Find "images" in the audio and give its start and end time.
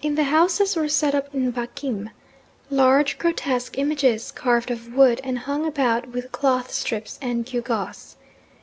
3.76-4.32